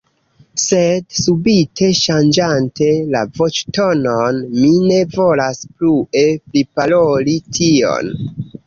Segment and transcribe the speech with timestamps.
[0.61, 8.15] Sed subite ŝanĝante la voĉtonon mi ne volas plue priparoli tion.